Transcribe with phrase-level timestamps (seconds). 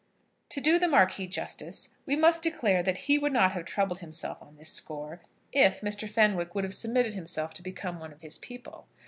[0.49, 4.41] To do the Marquis justice, we must declare that he would not have troubled himself
[4.41, 5.21] on this score,
[5.53, 6.09] if Mr.
[6.09, 8.87] Fenwick would have submitted himself to become one of his people.